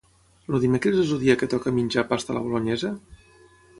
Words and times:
El 0.51 0.55
dimecres 0.63 1.01
és 1.03 1.11
el 1.17 1.21
dia 1.25 1.35
que 1.41 1.49
toca 1.53 1.73
menjar 1.77 2.07
pasta 2.15 2.35
a 2.35 2.39
la 2.39 2.45
bolonyesa? 2.47 2.93